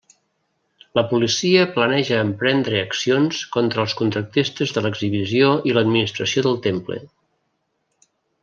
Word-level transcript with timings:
La 0.99 1.01
policia 1.11 1.65
planeja 1.75 2.21
emprendre 2.29 2.81
accions 2.85 3.43
contra 3.57 3.85
els 3.85 3.95
contractistes 4.01 4.73
de 4.79 4.85
l'exhibició 4.87 5.53
i 5.73 5.77
l'administració 5.77 6.49
del 6.49 6.61
temple. 6.69 7.01